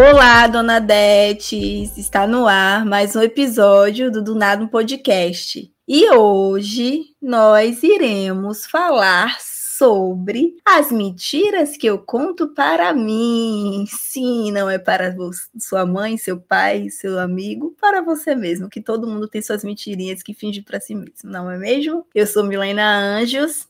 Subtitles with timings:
[0.00, 1.98] Olá, dona Detes!
[1.98, 5.74] Está no ar mais um episódio do Do Nada um Podcast.
[5.88, 13.86] E hoje nós iremos falar sobre as mentiras que eu conto para mim.
[13.88, 15.12] Sim, não é para
[15.58, 20.22] sua mãe, seu pai, seu amigo, para você mesmo, que todo mundo tem suas mentirinhas
[20.22, 22.06] que finge para si mesmo, não é mesmo?
[22.14, 23.66] Eu sou Milena Anjos.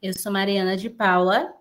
[0.00, 1.52] Eu sou Mariana de Paula.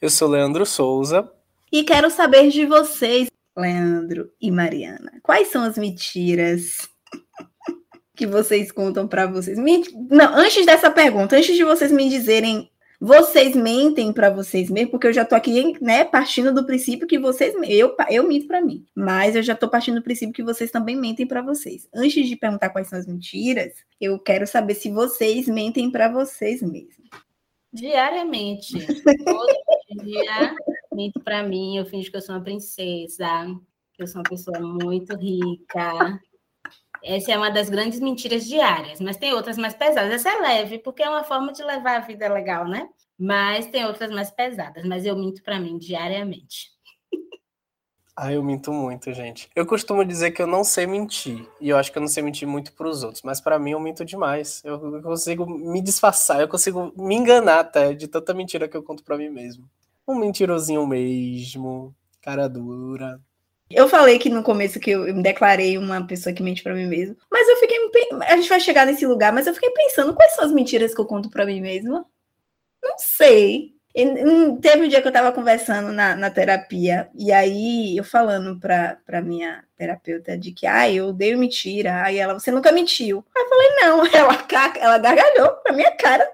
[0.00, 1.30] Eu sou Leandro Souza.
[1.70, 6.88] E quero saber de vocês, Leandro e Mariana, quais são as mentiras
[8.14, 9.58] que vocês contam para vocês?
[9.58, 15.06] Não, antes dessa pergunta, antes de vocês me dizerem, vocês mentem para vocês mesmos, porque
[15.06, 18.84] eu já tô aqui, né, partindo do princípio que vocês, eu, eu minto para mim,
[18.94, 21.88] mas eu já tô partindo do princípio que vocês também mentem para vocês.
[21.94, 26.60] Antes de perguntar quais são as mentiras, eu quero saber se vocês mentem para vocês
[26.60, 27.08] mesmos.
[27.72, 28.72] Diariamente.
[29.24, 30.54] Todo dia
[30.98, 33.46] minto para mim, eu fingo que eu sou uma princesa,
[33.94, 36.20] que eu sou uma pessoa muito rica.
[37.04, 40.12] Essa é uma das grandes mentiras diárias, mas tem outras mais pesadas.
[40.12, 42.88] Essa é leve, porque é uma forma de levar a vida legal, né?
[43.16, 46.76] Mas tem outras mais pesadas, mas eu minto para mim diariamente.
[48.16, 49.48] Ah, eu minto muito, gente.
[49.54, 52.20] Eu costumo dizer que eu não sei mentir, e eu acho que eu não sei
[52.20, 54.60] mentir muito para os outros, mas para mim eu minto demais.
[54.64, 59.04] Eu consigo me disfarçar, eu consigo me enganar até de tanta mentira que eu conto
[59.04, 59.70] para mim mesmo.
[60.08, 63.20] Um mentirosinho mesmo, cara dura.
[63.70, 66.86] Eu falei que no começo que eu me declarei uma pessoa que mente para mim
[66.86, 67.78] mesmo, mas eu fiquei.
[68.26, 71.00] A gente vai chegar nesse lugar, mas eu fiquei pensando quais são as mentiras que
[71.00, 72.06] eu conto para mim mesma.
[72.82, 73.74] Não sei.
[74.62, 79.20] teve um dia que eu estava conversando na, na, terapia, e aí eu falando para
[79.22, 82.02] minha terapeuta de que, ah, eu odeio mentira.
[82.02, 83.22] Aí ela, você nunca mentiu.
[83.36, 84.06] Aí eu falei, não.
[84.18, 84.46] Ela,
[84.80, 86.26] ela gargalhou pra minha cara.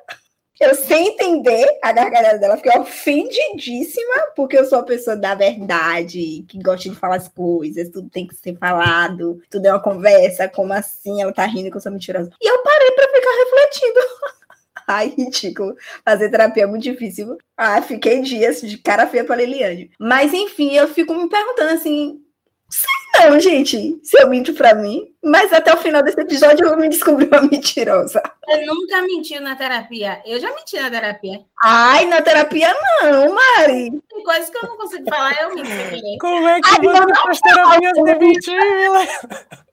[0.61, 6.45] Eu, sem entender a gargalhada dela, fiquei ofendidíssima, porque eu sou a pessoa da verdade,
[6.49, 10.49] que gosta de falar as coisas, tudo tem que ser falado, tudo é uma conversa,
[10.49, 11.21] como assim?
[11.21, 12.31] Ela tá rindo que eu sou mentirosa.
[12.41, 14.01] E eu parei pra ficar refletindo.
[14.87, 15.77] Ai, ridículo.
[16.05, 17.39] Fazer terapia é muito difícil.
[17.57, 19.91] Ah, fiquei dias de cara feia pra Liliane.
[19.99, 22.21] Mas, enfim, eu fico me perguntando assim,
[22.75, 25.15] Sei não, gente, se eu minto pra mim.
[25.23, 28.23] Mas até o final desse episódio eu vou me descobrir uma mentirosa.
[28.47, 30.21] Eu nunca mentiu na terapia.
[30.27, 31.41] Eu já menti na terapia.
[31.63, 33.91] Ai, na terapia não, Mari.
[34.09, 36.19] Tem coisas que eu não consigo falar, eu minto.
[36.21, 39.64] Como é que Ai, você faz terapia sem mentir,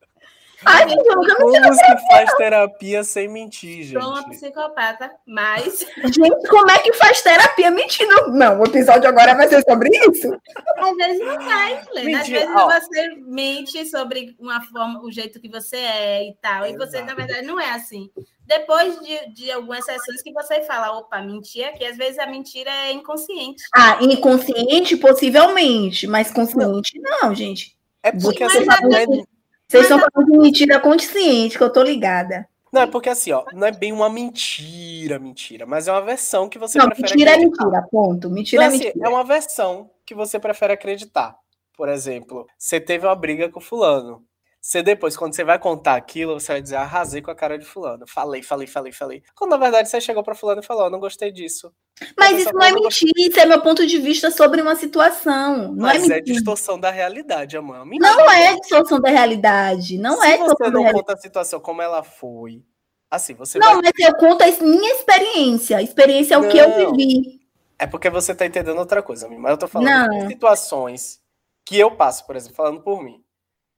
[0.65, 4.01] Ai, gente, eu nunca Como se faz terapia sem mentir, gente?
[4.01, 5.85] Sou uma psicopata, mas.
[6.13, 8.31] Gente, como é que faz terapia mentindo?
[8.31, 10.31] Não, o episódio agora vai ser sobre isso.
[10.77, 12.21] Às vezes não faz, Lena.
[12.21, 12.67] Às vezes oh.
[12.67, 16.65] você mente sobre uma forma, o jeito que você é e tal.
[16.65, 16.73] Exato.
[16.73, 18.09] E você, na verdade, não é assim.
[18.45, 22.69] Depois de, de algumas sessões que você fala, opa, mentira, que às vezes a mentira
[22.69, 23.63] é inconsciente.
[23.73, 27.77] Ah, inconsciente, possivelmente, mas consciente, não, gente.
[28.03, 29.30] É porque assim, é
[29.71, 32.47] vocês estão falando de mentira consciente, que eu tô ligada.
[32.71, 36.47] Não, é porque assim, ó, não é bem uma mentira, mentira, mas é uma versão
[36.47, 37.63] que você não, prefere mentira acreditar.
[37.63, 38.29] é mentira, ponto.
[38.29, 39.05] Mentira não, é assim, mentira.
[39.05, 41.35] É uma versão que você prefere acreditar.
[41.75, 44.23] Por exemplo, você teve uma briga com fulano.
[44.63, 47.65] Você depois, quando você vai contar aquilo, você vai dizer, arrasei com a cara de
[47.65, 48.05] fulano.
[48.07, 49.23] Falei, falei, falei, falei.
[49.33, 51.73] Quando na verdade você chegou para fulano e falou, não gostei disso.
[52.15, 55.73] Mas isso não é mentira, isso é meu ponto de vista sobre uma situação.
[55.73, 57.83] Não é Mas é, é distorção da realidade, amor.
[57.87, 58.13] Mentira.
[58.13, 59.97] Não é distorção da realidade.
[59.97, 62.63] Não Se é você não conta a situação como ela foi,
[63.09, 63.91] assim, você Não, vai...
[63.97, 65.77] mas eu conto a minha experiência.
[65.77, 66.49] A experiência é o não.
[66.49, 67.41] que eu vivi.
[67.79, 71.19] É porque você tá entendendo outra coisa, mas eu tô falando de situações
[71.65, 73.23] que eu passo, por exemplo, falando por mim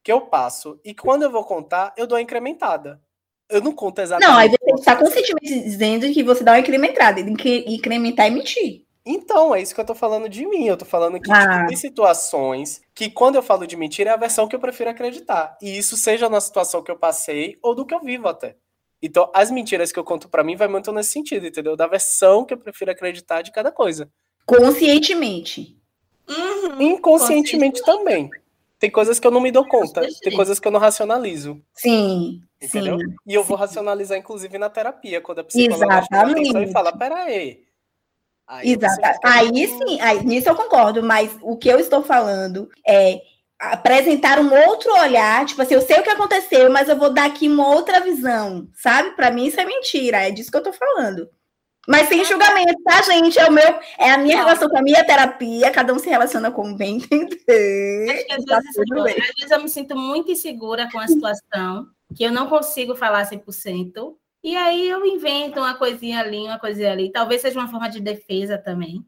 [0.04, 0.80] que eu passo.
[0.84, 3.02] E quando eu vou contar, eu dou uma incrementada.
[3.50, 4.32] Eu não conto exatamente.
[4.32, 7.20] Não, aí você está conscientemente dizendo que você dá uma incrementada.
[7.20, 8.86] Incrementar e mentir.
[9.06, 10.66] Então, é isso que eu tô falando de mim.
[10.66, 11.66] Eu tô falando que tipo, ah.
[11.68, 15.58] tem situações que, quando eu falo de mentira, é a versão que eu prefiro acreditar.
[15.62, 18.56] E isso seja na situação que eu passei ou do que eu vivo até.
[19.02, 21.76] Então, as mentiras que eu conto para mim vai muito nesse sentido, entendeu?
[21.76, 24.10] Da versão que eu prefiro acreditar de cada coisa.
[24.46, 25.78] Conscientemente.
[26.30, 26.82] Uhum.
[26.82, 28.30] Inconscientemente também.
[28.84, 31.58] Tem coisas que eu não me dou conta, tem coisas que eu não racionalizo.
[31.74, 32.42] Sim.
[32.62, 33.00] Entendeu?
[33.00, 33.48] Sim, e eu sim.
[33.48, 36.58] vou racionalizar, inclusive, na terapia, quando a psicóloga Exatamente.
[36.58, 37.64] e fala, peraí.
[38.46, 38.78] Aí,
[39.24, 43.22] aí sim, aí, nisso eu concordo, mas o que eu estou falando é
[43.58, 47.28] apresentar um outro olhar, tipo assim, eu sei o que aconteceu, mas eu vou dar
[47.28, 49.12] aqui uma outra visão, sabe?
[49.12, 51.30] Para mim isso é mentira, é disso que eu tô falando.
[51.88, 53.38] Mas sem julgamento, tá, gente?
[53.38, 56.50] É, o meu, é a minha relação com a minha terapia, cada um se relaciona
[56.50, 58.10] como bem entender.
[58.10, 61.88] Acho que às vezes, tá às vezes eu me sinto muito insegura com a situação,
[62.16, 66.92] que eu não consigo falar 100%, e aí eu invento uma coisinha ali, uma coisinha
[66.92, 67.12] ali.
[67.12, 69.06] Talvez seja uma forma de defesa também.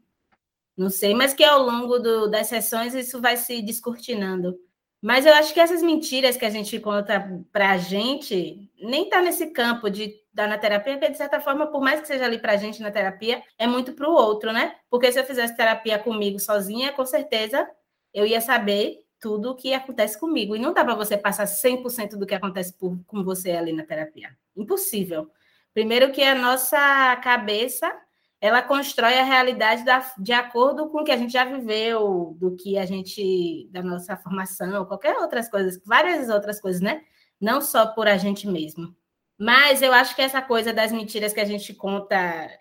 [0.76, 4.58] Não sei, mas que ao longo do, das sessões isso vai se descortinando.
[5.00, 9.20] Mas eu acho que essas mentiras que a gente conta para a gente nem está
[9.22, 12.38] nesse campo de dar na terapia, porque de certa forma, por mais que seja ali
[12.38, 14.76] para a gente na terapia, é muito para o outro, né?
[14.90, 17.66] Porque se eu fizesse terapia comigo sozinha, com certeza
[18.12, 20.54] eu ia saber tudo o que acontece comigo.
[20.54, 23.82] E não dá para você passar 100% do que acontece por, com você ali na
[23.82, 24.36] terapia.
[24.54, 25.30] Impossível.
[25.72, 27.90] Primeiro que a nossa cabeça
[28.38, 32.54] ela constrói a realidade da, de acordo com o que a gente já viveu, do
[32.56, 37.02] que a gente, da nossa formação, qualquer outras coisas, várias outras coisas, né?
[37.40, 38.94] Não só por a gente mesmo.
[39.38, 42.16] Mas eu acho que essa coisa das mentiras que a gente conta,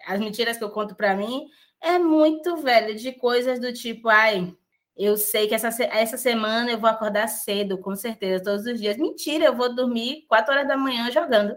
[0.06, 1.48] as mentiras que eu conto para mim,
[1.82, 4.54] é muito velho, de coisas do tipo, ai,
[4.98, 8.98] eu sei que essa, essa semana eu vou acordar cedo, com certeza, todos os dias.
[8.98, 11.56] Mentira, eu vou dormir quatro horas da manhã jogando.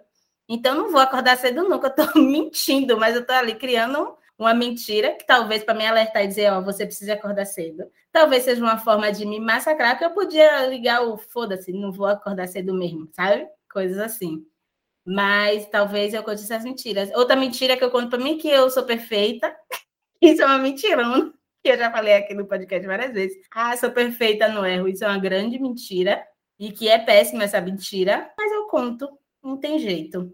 [0.48, 4.54] Então, não vou acordar cedo nunca, eu estou mentindo, mas eu estou ali criando uma
[4.54, 7.84] mentira, que talvez para me alertar e dizer, ó, oh, você precisa acordar cedo.
[8.12, 12.06] Talvez seja uma forma de me massacrar, que eu podia ligar o foda-se, não vou
[12.06, 13.48] acordar cedo mesmo, sabe?
[13.70, 14.46] Coisas assim.
[15.10, 17.10] Mas talvez eu conte essas mentiras.
[17.14, 19.56] Outra mentira que eu conto para mim é que eu sou perfeita.
[20.20, 21.02] Isso é uma mentira,
[21.64, 23.38] que eu já falei aqui no podcast várias vezes.
[23.50, 24.86] Ah, sou perfeita, não erro.
[24.86, 26.22] Isso é uma grande mentira.
[26.60, 29.08] E que é péssima essa mentira, mas eu conto,
[29.42, 30.30] não tem jeito.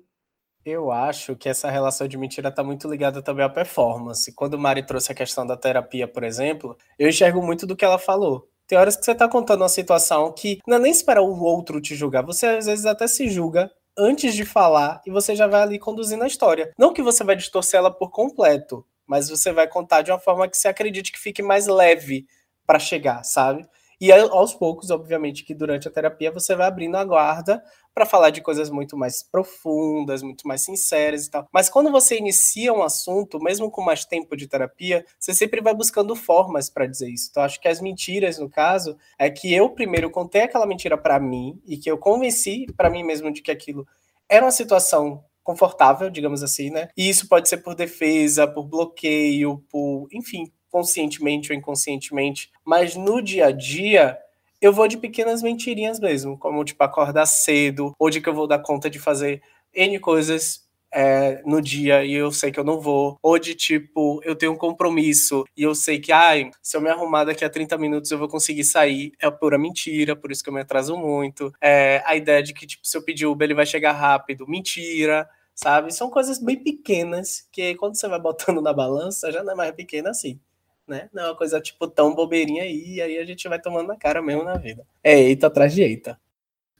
[0.64, 4.34] Eu acho que essa relação de mentira está muito ligada também à performance.
[4.34, 7.84] Quando o Mari trouxe a questão da terapia, por exemplo, eu enxergo muito do que
[7.84, 8.48] ela falou.
[8.66, 11.80] Tem horas que você está contando uma situação que não é nem esperar o outro
[11.80, 15.62] te julgar, você às vezes até se julga antes de falar e você já vai
[15.62, 16.72] ali conduzindo a história.
[16.78, 20.48] Não que você vai distorcer ela por completo, mas você vai contar de uma forma
[20.48, 22.26] que você acredite que fique mais leve
[22.66, 23.66] para chegar, sabe?
[24.04, 27.64] E aos poucos, obviamente, que durante a terapia você vai abrindo a guarda
[27.94, 31.48] para falar de coisas muito mais profundas, muito mais sinceras e tal.
[31.50, 35.72] Mas quando você inicia um assunto, mesmo com mais tempo de terapia, você sempre vai
[35.72, 37.28] buscando formas para dizer isso.
[37.30, 41.18] Então, acho que as mentiras, no caso, é que eu primeiro contei aquela mentira para
[41.18, 43.88] mim e que eu convenci para mim mesmo de que aquilo
[44.28, 46.90] era uma situação confortável, digamos assim, né?
[46.94, 53.22] E isso pode ser por defesa, por bloqueio, por, enfim, conscientemente ou inconscientemente, mas no
[53.22, 54.18] dia a dia
[54.60, 58.48] eu vou de pequenas mentirinhas mesmo, como tipo acordar cedo, ou de que eu vou
[58.48, 59.40] dar conta de fazer
[59.72, 64.20] N coisas é, no dia e eu sei que eu não vou, ou de tipo,
[64.24, 67.50] eu tenho um compromisso e eu sei que, ai, se eu me arrumar daqui a
[67.50, 70.96] 30 minutos eu vou conseguir sair, é pura mentira, por isso que eu me atraso
[70.96, 71.52] muito.
[71.60, 75.28] É, a ideia de que, tipo, se eu pedir Uber ele vai chegar rápido, mentira,
[75.54, 75.94] sabe?
[75.94, 79.70] São coisas bem pequenas que quando você vai botando na balança já não é mais
[79.70, 80.40] pequena assim
[80.86, 81.08] né?
[81.12, 83.96] Não é uma coisa tipo tão bobeirinha aí, e aí a gente vai tomando na
[83.96, 84.86] cara mesmo na vida.
[85.02, 86.18] É eita atrás de eita.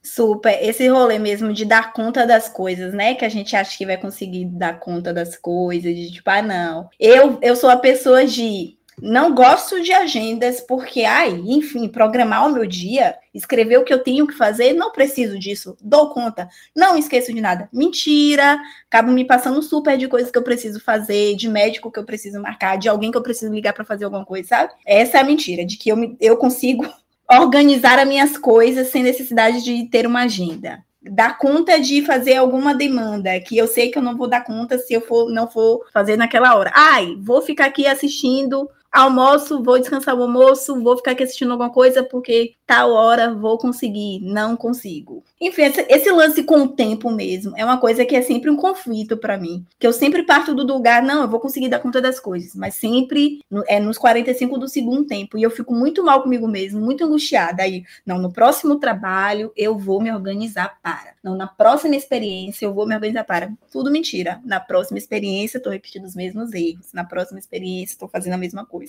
[0.02, 3.14] Super, esse rolê mesmo de dar conta das coisas, né?
[3.14, 6.90] Que a gente acha que vai conseguir dar conta das coisas, de tipo, ah, não.
[7.00, 12.52] Eu, eu sou a pessoa de não gosto de agendas porque, ai, enfim, programar o
[12.52, 16.96] meu dia, escrever o que eu tenho que fazer, não preciso disso, dou conta, não
[16.96, 17.68] esqueço de nada.
[17.72, 22.04] Mentira, acabo me passando super de coisas que eu preciso fazer, de médico que eu
[22.04, 24.72] preciso marcar, de alguém que eu preciso ligar para fazer alguma coisa, sabe?
[24.86, 26.86] Essa é a mentira, de que eu, me, eu consigo
[27.28, 32.74] organizar as minhas coisas sem necessidade de ter uma agenda dar conta de fazer alguma
[32.74, 35.84] demanda que eu sei que eu não vou dar conta se eu for não for
[35.92, 36.72] fazer naquela hora.
[36.74, 41.70] Ai, vou ficar aqui assistindo almoço, vou descansar o almoço, vou ficar aqui assistindo alguma
[41.70, 45.24] coisa porque tal hora vou conseguir, não consigo.
[45.40, 49.16] Enfim, esse, lance com o tempo mesmo é uma coisa que é sempre um conflito
[49.16, 52.20] para mim, que eu sempre parto do lugar, não, eu vou conseguir dar conta das
[52.20, 56.46] coisas, mas sempre é nos 45 do segundo tempo e eu fico muito mal comigo
[56.46, 61.14] mesmo, muito angustiada aí, não, no próximo trabalho eu vou me organizar para.
[61.24, 63.50] Não, na próxima experiência eu vou me organizar para.
[63.72, 64.42] Tudo mentira.
[64.44, 66.92] Na próxima experiência estou repetindo os mesmos erros.
[66.92, 68.83] Na próxima experiência estou fazendo a mesma coisa.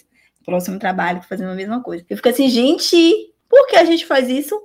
[0.46, 2.06] Próximo trabalho, fazendo a mesma coisa.
[2.10, 4.56] Eu fico assim, gente, por que a gente faz isso?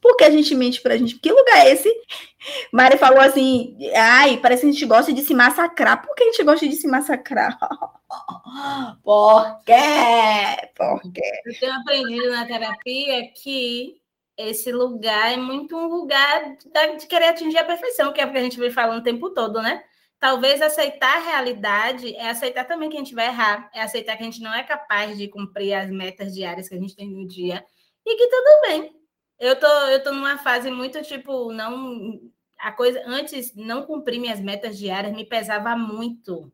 [0.00, 1.18] Por que a gente mente pra gente?
[1.18, 1.92] Que lugar é esse?
[2.72, 6.02] Mari falou assim: ai, parece que a gente gosta de se massacrar.
[6.02, 7.58] Por que a gente gosta de se massacrar?
[9.02, 10.70] Por quê?
[10.74, 11.42] Por quê?
[11.44, 14.00] Eu tenho aprendido na terapia que
[14.36, 16.56] esse lugar é muito um lugar
[16.96, 19.30] de querer atingir a perfeição, que é o que a gente vem falando o tempo
[19.30, 19.82] todo, né?
[20.18, 24.22] Talvez aceitar a realidade é aceitar também que a gente vai errar, é aceitar que
[24.22, 27.26] a gente não é capaz de cumprir as metas diárias que a gente tem no
[27.26, 27.64] dia
[28.04, 28.98] e que tudo bem.
[29.38, 32.20] Eu tô, eu tô numa fase muito tipo, não.
[32.58, 33.00] A coisa.
[33.06, 36.52] Antes, não cumprir minhas metas diárias me pesava muito,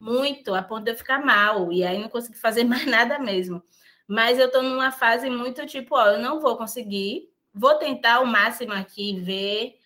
[0.00, 3.62] muito, a ponto de eu ficar mal, e aí não consegui fazer mais nada mesmo.
[4.08, 8.26] Mas eu tô numa fase muito tipo, ó, eu não vou conseguir, vou tentar o
[8.26, 9.78] máximo aqui, ver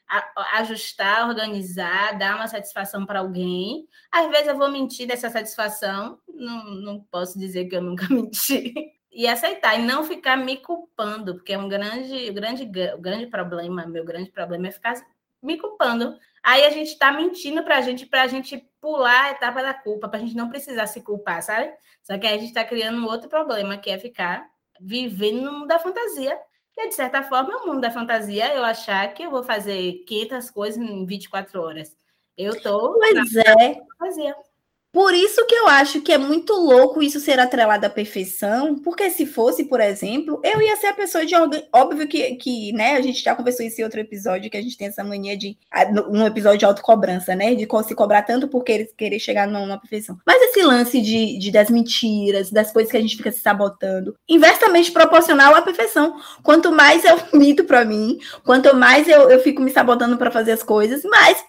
[0.54, 3.86] ajustar, organizar, dar uma satisfação para alguém.
[4.10, 8.72] Às vezes eu vou mentir dessa satisfação, não, não posso dizer que eu nunca menti,
[9.12, 14.04] e aceitar e não ficar me culpando, porque é um grande, grande, grande problema, meu
[14.04, 14.94] grande problema é ficar
[15.42, 16.16] me culpando.
[16.42, 19.74] Aí a gente está mentindo para a gente, para a gente pular a etapa da
[19.74, 21.72] culpa, para a gente não precisar se culpar, sabe?
[22.02, 24.48] Só que aí a gente está criando um outro problema, que é ficar
[24.80, 26.38] vivendo no mundo da fantasia.
[26.80, 30.04] E, de certa forma, é o mundo da fantasia eu achar que eu vou fazer
[30.06, 31.96] 500 coisas em 24 horas.
[32.36, 32.94] Eu tô...
[32.94, 33.82] Pois é.
[33.98, 34.36] Fantasia.
[34.92, 39.10] Por isso que eu acho que é muito louco isso ser atrelado à perfeição, porque
[39.10, 41.34] se fosse, por exemplo, eu ia ser a pessoa de
[41.72, 44.78] óbvio que, que né, a gente já conversou isso em outro episódio, que a gente
[44.78, 45.58] tem essa mania de
[46.10, 50.18] um episódio de autocobrança, né, de se cobrar tanto por querer, chegar numa perfeição.
[50.26, 54.14] Mas esse lance de, de das mentiras, das coisas que a gente fica se sabotando,
[54.28, 56.18] inversamente proporcional à perfeição.
[56.42, 60.52] Quanto mais eu minto para mim, quanto mais eu, eu fico me sabotando para fazer
[60.52, 61.44] as coisas, mais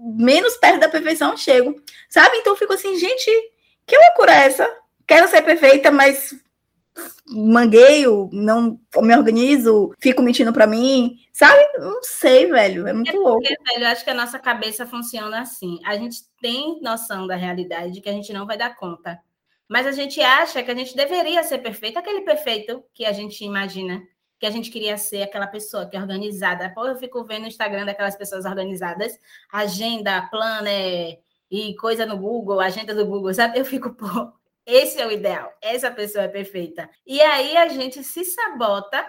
[0.00, 1.74] menos perto da perfeição chego.
[2.08, 2.36] Sabe?
[2.38, 3.30] Então eu fico assim, gente,
[3.86, 4.68] que loucura é essa?
[5.06, 6.34] Quero ser perfeita, mas
[7.26, 11.60] mangueio, não me organizo, fico mentindo para mim, sabe?
[11.78, 13.42] Não sei, velho, é muito é porque, louco.
[13.72, 15.78] Velho, eu acho que a nossa cabeça funciona assim.
[15.84, 19.18] A gente tem noção da realidade de que a gente não vai dar conta.
[19.68, 23.44] Mas a gente acha que a gente deveria ser perfeito, aquele perfeito que a gente
[23.44, 24.02] imagina
[24.40, 26.72] que a gente queria ser aquela pessoa que é organizada.
[26.74, 29.20] Pô, eu fico vendo no Instagram daquelas pessoas organizadas,
[29.52, 31.20] agenda, planner
[31.50, 33.58] e coisa no Google, agenda do Google, sabe?
[33.58, 34.32] Eu fico, pô,
[34.64, 36.88] esse é o ideal, essa pessoa é perfeita.
[37.06, 39.06] E aí a gente se sabota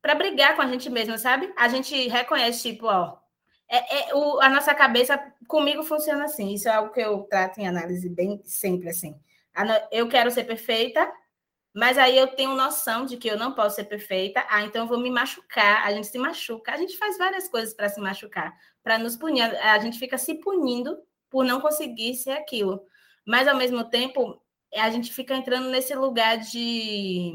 [0.00, 1.52] para brigar com a gente mesmo, sabe?
[1.56, 3.18] A gente reconhece, tipo, ó,
[3.68, 6.52] é, é, o, a nossa cabeça comigo funciona assim.
[6.52, 9.14] Isso é algo que eu trato em análise bem sempre assim.
[9.92, 11.08] Eu quero ser perfeita,
[11.74, 14.88] mas aí eu tenho noção de que eu não posso ser perfeita, ah, então eu
[14.88, 15.86] vou me machucar.
[15.86, 18.52] A gente se machuca, a gente faz várias coisas para se machucar,
[18.82, 19.42] para nos punir.
[19.42, 20.98] A gente fica se punindo
[21.30, 22.82] por não conseguir ser aquilo.
[23.26, 24.38] Mas ao mesmo tempo,
[24.76, 27.32] a gente fica entrando nesse lugar de.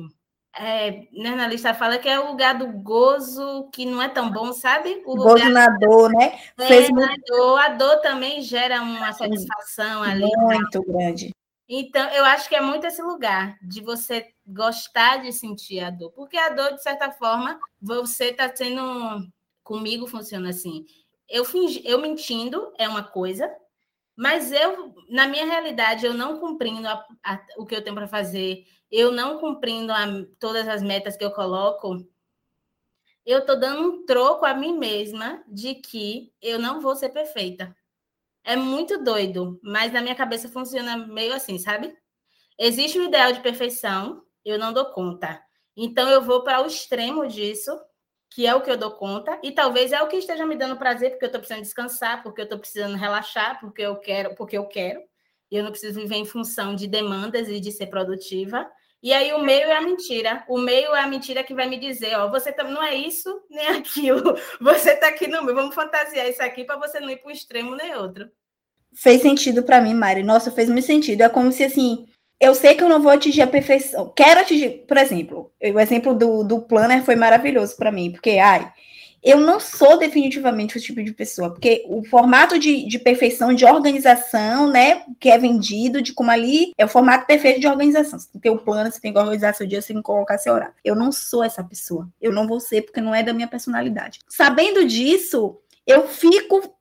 [0.60, 4.32] É, né, na lista fala que é o lugar do gozo que não é tão
[4.32, 5.04] bom, sabe?
[5.06, 5.50] O gozo lugar...
[5.52, 6.40] na dor, né?
[6.60, 7.60] É, Fez na dor.
[7.60, 10.26] A dor também gera uma satisfação ali.
[10.38, 11.32] Muito grande.
[11.70, 16.12] Então, eu acho que é muito esse lugar de você gostar de sentir a dor,
[16.12, 18.82] porque a dor, de certa forma, você está sendo.
[19.64, 20.86] Comigo funciona assim.
[21.28, 23.54] Eu, fingi, eu mentindo é uma coisa,
[24.16, 28.08] mas eu, na minha realidade, eu não cumprindo a, a, o que eu tenho para
[28.08, 30.06] fazer, eu não cumprindo a,
[30.40, 32.08] todas as metas que eu coloco,
[33.26, 37.76] eu estou dando um troco a mim mesma de que eu não vou ser perfeita.
[38.48, 41.94] É muito doido, mas na minha cabeça funciona meio assim, sabe?
[42.58, 45.44] Existe um ideal de perfeição, eu não dou conta.
[45.76, 47.78] Então eu vou para o extremo disso,
[48.30, 50.78] que é o que eu dou conta, e talvez é o que esteja me dando
[50.78, 54.58] prazer, porque eu estou precisando descansar, porque eu estou precisando relaxar, porque eu quero, porque
[54.58, 55.02] eu quero,
[55.52, 58.66] e eu não preciso viver em função de demandas e de ser produtiva.
[59.02, 60.44] E aí o meio é a mentira.
[60.48, 63.42] O meio é a mentira que vai me dizer, ó, você tá, não é isso
[63.50, 64.36] nem aquilo.
[64.60, 65.56] Você está aqui no meio.
[65.56, 68.30] Vamos fantasiar isso aqui para você não ir para o extremo nem outro.
[68.96, 70.24] Fez sentido para mim, Mari.
[70.24, 71.22] Nossa, fez muito sentido.
[71.22, 72.08] É como se assim,
[72.40, 74.12] eu sei que eu não vou atingir a perfeição.
[74.16, 78.72] Quero atingir, por exemplo, o exemplo do, do planner foi maravilhoso para mim, porque ai,
[79.24, 83.66] eu não sou definitivamente o tipo de pessoa, porque o formato de, de perfeição, de
[83.66, 88.20] organização, né, que é vendido, de como ali é o formato perfeito de organização.
[88.20, 90.04] Você tem que ter o plano, você tem que organizar seu dia, você tem que
[90.04, 90.74] colocar seu horário.
[90.84, 92.08] Eu não sou essa pessoa.
[92.22, 94.20] Eu não vou ser, porque não é da minha personalidade.
[94.28, 96.76] Sabendo disso, eu fico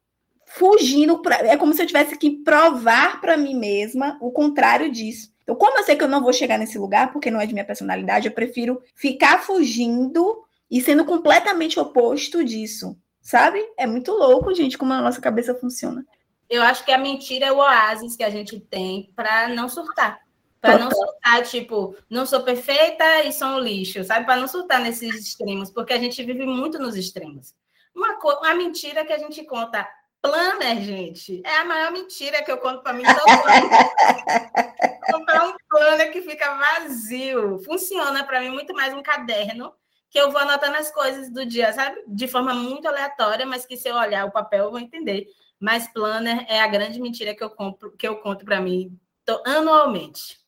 [0.46, 1.20] fugindo.
[1.22, 5.34] Pra, é como se eu tivesse que provar para mim mesma o contrário disso.
[5.42, 7.52] Então, como eu sei que eu não vou chegar nesse lugar, porque não é de
[7.52, 13.64] minha personalidade, eu prefiro ficar fugindo e sendo completamente oposto disso, sabe?
[13.76, 16.04] É muito louco, gente, como a nossa cabeça funciona.
[16.48, 20.20] Eu acho que a mentira é o oásis que a gente tem para não surtar.
[20.60, 24.26] Para não surtar, tipo, não sou perfeita e sou um lixo, sabe?
[24.26, 27.54] Para não surtar nesses extremos, porque a gente vive muito nos extremos.
[27.94, 29.88] Uma, uma mentira que a gente conta
[30.20, 33.04] planner, gente, é a maior mentira que eu conto para mim
[35.12, 37.60] Comprar um planner que fica vazio.
[37.60, 39.72] Funciona para mim muito mais um caderno
[40.10, 42.02] que eu vou anotando as coisas do dia, sabe?
[42.06, 45.26] De forma muito aleatória, mas que se eu olhar o papel eu vou entender.
[45.58, 48.98] Mas planner é a grande mentira que eu compro, que eu conto para mim
[49.44, 50.38] anualmente.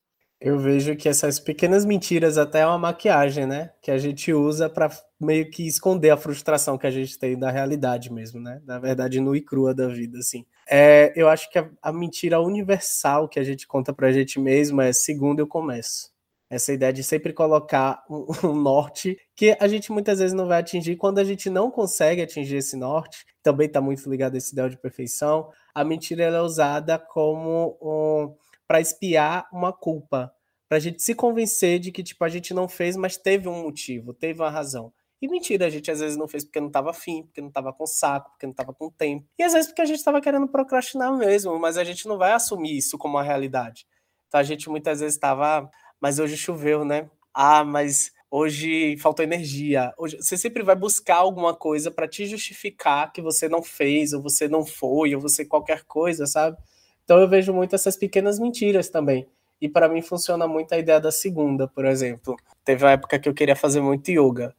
[0.41, 3.73] Eu vejo que essas pequenas mentiras até é uma maquiagem, né?
[3.83, 4.89] Que a gente usa para
[5.21, 8.63] meio que esconder a frustração que a gente tem da realidade mesmo, né?
[8.65, 10.47] Da verdade nua e crua da vida, assim.
[10.71, 14.39] É, eu acho que a, a mentira universal que a gente conta para a gente
[14.39, 16.13] mesmo é segundo eu começo.
[16.51, 20.97] Essa ideia de sempre colocar um, norte que a gente muitas vezes não vai atingir.
[20.97, 24.69] Quando a gente não consegue atingir esse norte, também está muito ligado a esse ideal
[24.69, 28.35] de perfeição, a mentira é usada como um
[28.67, 30.33] para espiar uma culpa,
[30.69, 34.13] Pra gente se convencer de que, tipo, a gente não fez, mas teve um motivo,
[34.13, 34.93] teve uma razão.
[35.21, 37.73] E mentira, a gente às vezes não fez porque não tava afim, porque não tava
[37.73, 39.27] com saco, porque não tava com tempo.
[39.39, 42.33] E às vezes porque a gente tava querendo procrastinar mesmo, mas a gente não vai
[42.33, 43.87] assumir isso como uma realidade.
[44.29, 47.09] Então a gente muitas vezes tava, ah, mas hoje choveu, né?
[47.35, 49.93] Ah, mas hoje faltou energia.
[49.97, 54.23] Hoje, você sempre vai buscar alguma coisa para te justificar que você não fez, ou
[54.23, 56.57] você não foi, ou você qualquer coisa, sabe?
[57.05, 59.27] Então eu vejo muito essas pequenas mentiras também.
[59.61, 62.37] E para mim funciona muito a ideia da segunda, por exemplo.
[62.65, 64.55] Teve uma época que eu queria fazer muito yoga.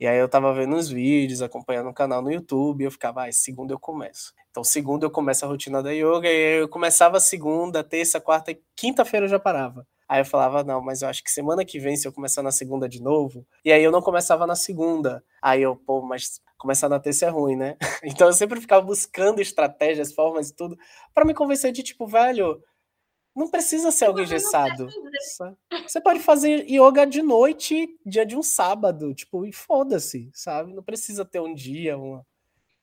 [0.00, 3.24] E aí eu tava vendo os vídeos, acompanhando o canal no YouTube, e eu ficava,
[3.26, 4.32] ah, segunda eu começo.
[4.50, 8.60] Então, segunda eu começo a rotina da yoga, e eu começava segunda, terça, quarta e
[8.74, 9.86] quinta-feira eu já parava.
[10.12, 12.52] Aí eu falava, não, mas eu acho que semana que vem, se eu começar na
[12.52, 15.24] segunda de novo, e aí eu não começava na segunda.
[15.40, 17.78] Aí eu, pô, mas começar na terça é ruim, né?
[18.04, 20.76] Então eu sempre ficava buscando estratégias, formas e tudo,
[21.14, 22.62] para me convencer de, tipo, velho,
[23.34, 24.86] não precisa ser algo engessado.
[25.88, 30.74] Você pode fazer yoga de noite, dia de um sábado, tipo, e foda-se, sabe?
[30.74, 32.22] Não precisa ter um dia, uma.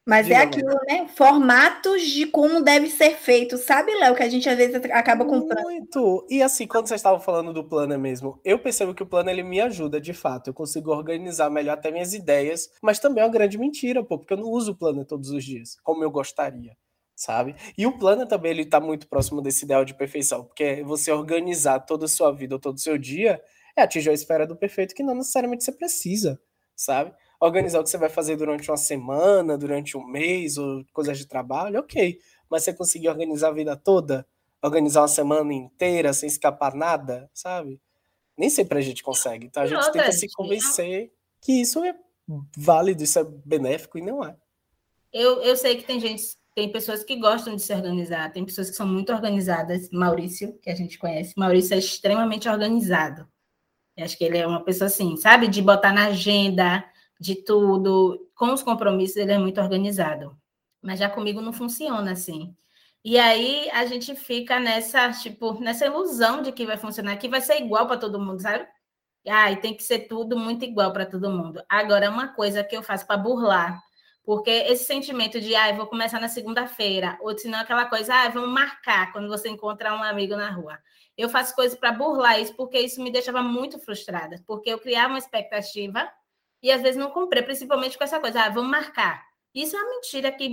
[0.10, 1.08] Mas é aquilo, né?
[1.16, 4.16] Formatos de como deve ser feito, sabe, Léo?
[4.16, 5.62] Que a gente às vezes acaba comprando.
[5.62, 6.26] Muito.
[6.28, 9.44] E assim, quando vocês estavam falando do plano mesmo, eu percebo que o plano ele
[9.44, 10.50] me ajuda, de fato.
[10.50, 14.34] Eu consigo organizar melhor até minhas ideias, mas também é uma grande mentira, pô, porque
[14.34, 16.76] eu não uso o plano todos os dias, como eu gostaria
[17.16, 17.54] sabe?
[17.78, 21.82] E o plano também ele tá muito próximo desse ideal de perfeição, porque você organizar
[21.82, 23.42] toda a sua vida ou todo o seu dia
[23.76, 26.40] é atingir a esfera do perfeito que não necessariamente você precisa,
[26.78, 27.14] sabe?
[27.40, 31.26] Organizar o que você vai fazer durante uma semana, durante um mês ou coisas de
[31.26, 32.20] trabalho, ok.
[32.50, 34.26] Mas você conseguir organizar a vida toda,
[34.62, 37.80] organizar uma semana inteira sem escapar nada, sabe?
[38.38, 39.46] Nem sempre a gente consegue.
[39.46, 41.96] Então a gente tem que se convencer que isso é
[42.58, 44.36] válido, isso é benéfico e não é.
[45.12, 48.70] Eu, eu sei que tem gente tem pessoas que gostam de se organizar, tem pessoas
[48.70, 49.90] que são muito organizadas.
[49.92, 53.26] Maurício, que a gente conhece, Maurício é extremamente organizado.
[53.96, 55.48] Eu acho que ele é uma pessoa assim, sabe?
[55.48, 56.84] De botar na agenda,
[57.20, 58.30] de tudo.
[58.36, 60.38] Com os compromissos, ele é muito organizado.
[60.82, 62.56] Mas já comigo não funciona assim.
[63.04, 67.42] E aí a gente fica nessa, tipo, nessa ilusão de que vai funcionar, que vai
[67.42, 68.68] ser igual para todo mundo, sabe?
[69.26, 71.64] E tem que ser tudo muito igual para todo mundo.
[71.70, 73.80] Agora, uma coisa que eu faço para burlar
[74.30, 78.30] porque esse sentimento de, ah, vou começar na segunda-feira, ou se não aquela coisa, ah,
[78.30, 80.78] vamos marcar quando você encontrar um amigo na rua.
[81.18, 85.14] Eu faço coisas para burlar isso, porque isso me deixava muito frustrada, porque eu criava
[85.14, 86.08] uma expectativa
[86.62, 89.24] e às vezes não cumpria, principalmente com essa coisa, ah, vamos marcar.
[89.54, 90.50] Isso é uma mentira que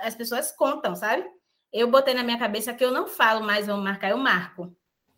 [0.00, 1.24] as pessoas contam, sabe?
[1.72, 4.74] Eu botei na minha cabeça que eu não falo mais vamos marcar, eu marco.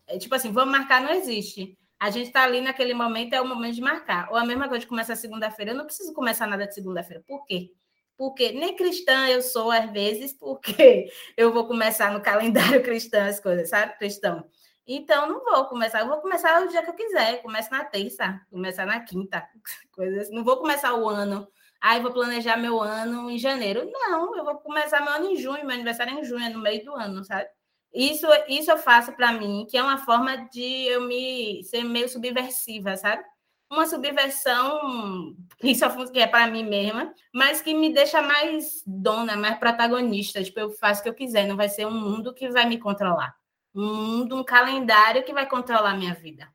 [0.07, 1.79] É, tipo assim, vamos marcar não existe.
[2.01, 4.29] A gente está ali naquele momento, é o momento de marcar.
[4.31, 7.23] Ou a mesma coisa de começar segunda-feira, eu não preciso começar nada de segunda-feira.
[7.27, 7.73] Por quê?
[8.17, 13.41] Porque nem cristã eu sou, às vezes, porque eu vou começar no calendário cristão as
[13.41, 13.97] coisas, sabe?
[13.99, 14.49] Cristão.
[14.91, 18.41] Então, não vou começar, eu vou começar o dia que eu quiser, começo na terça,
[18.51, 19.47] começar na quinta,
[19.93, 20.31] coisas.
[20.31, 21.47] Não vou começar o ano,
[21.79, 23.87] aí ah, vou planejar meu ano em janeiro.
[23.93, 26.61] Não, eu vou começar meu ano em junho, meu aniversário é em junho, é no
[26.61, 27.47] meio do ano, sabe?
[27.93, 32.09] Isso, isso eu faço para mim, que é uma forma de eu me ser meio
[32.09, 33.23] subversiva, sabe?
[33.71, 35.75] Uma subversão que
[36.13, 40.43] que é para mim mesma, mas que me deixa mais dona, mais protagonista.
[40.43, 42.79] Tipo, eu faço o que eu quiser, não vai ser um mundo que vai me
[42.79, 43.37] controlar.
[43.81, 46.49] Um mundo, um calendário que vai controlar a minha vida.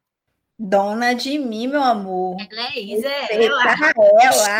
[0.60, 2.36] Dona de mim, meu amor.
[2.52, 3.64] Ela é Isa, é ela.
[4.22, 4.60] ela.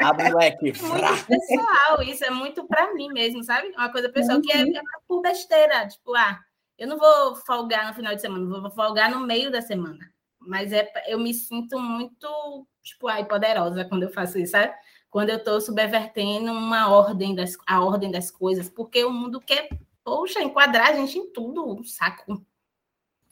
[0.08, 0.72] Abre o leque.
[0.80, 3.68] Muito pessoal, isso é muito para mim mesmo, sabe?
[3.76, 4.42] Uma coisa pessoal uhum.
[4.42, 4.76] que é, uhum.
[4.76, 5.88] é por besteira.
[5.88, 6.38] Tipo, ah,
[6.78, 10.12] eu não vou folgar no final de semana, vou folgar no meio da semana.
[10.38, 14.72] Mas é, eu me sinto muito, tipo, ai, poderosa quando eu faço isso, sabe?
[15.10, 19.68] Quando eu estou subvertendo uma ordem das, a ordem das coisas, porque o mundo quer,
[20.04, 22.44] poxa, enquadrar a gente em tudo, um saco.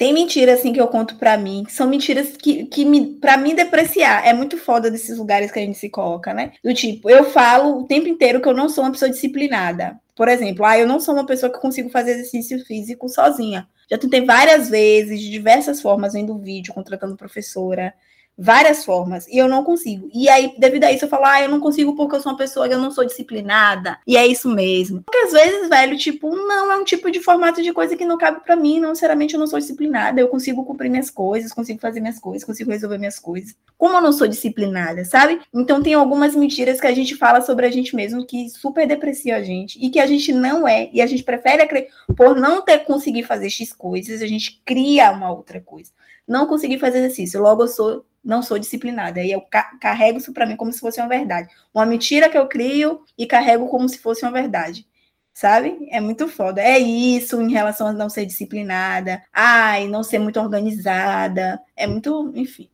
[0.01, 3.37] Tem mentiras assim que eu conto para mim, que são mentiras que, que me, para
[3.37, 4.27] mim depreciar.
[4.27, 6.53] É muito foda desses lugares que a gente se coloca, né?
[6.65, 10.01] Do tipo, eu falo o tempo inteiro que eu não sou uma pessoa disciplinada.
[10.17, 13.69] Por exemplo, ah, eu não sou uma pessoa que consigo fazer exercício físico sozinha.
[13.91, 17.93] Já tentei várias vezes, de diversas formas, vendo vídeo, contratando professora,
[18.41, 20.09] várias formas, e eu não consigo.
[20.15, 22.39] E aí, devido a isso, eu falo, ah, eu não consigo porque eu sou uma
[22.39, 25.03] pessoa que eu não sou disciplinada, e é isso mesmo.
[25.03, 28.17] Porque às vezes, velho, tipo, não, é um tipo de formato de coisa que não
[28.17, 31.79] cabe para mim, não necessariamente eu não sou disciplinada, eu consigo cumprir minhas coisas, consigo
[31.81, 33.55] fazer minhas coisas, consigo resolver minhas coisas.
[33.77, 35.41] Como eu não sou disciplinada, sabe?
[35.53, 39.37] Então tem algumas mentiras que a gente fala sobre a gente mesmo que super deprecia
[39.37, 42.63] a gente, e que a gente não é, e a gente prefere acreditar, por não
[42.63, 45.91] ter conseguido fazer X coisas, a gente cria uma outra coisa.
[46.31, 49.23] Não consegui fazer exercício, logo eu sou não sou disciplinada.
[49.23, 49.43] E eu
[49.81, 51.49] carrego isso para mim como se fosse uma verdade.
[51.75, 54.87] Uma mentira que eu crio e carrego como se fosse uma verdade.
[55.35, 55.89] sabe?
[55.91, 56.61] É muito foda.
[56.63, 62.33] É isso em relação a não ser disciplinada, ai, não ser muito organizada, é muito,
[62.37, 62.71] enfim.